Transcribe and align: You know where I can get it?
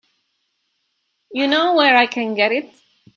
You 1.31 1.45
know 1.45 1.75
where 1.75 1.95
I 1.95 2.07
can 2.07 2.33
get 2.33 2.51
it? 2.51 2.73